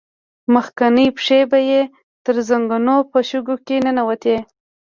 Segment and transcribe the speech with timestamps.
[0.53, 1.81] مخکينۍ پښې به يې
[2.25, 4.37] تر زنګنو په شګو کې ننوتې.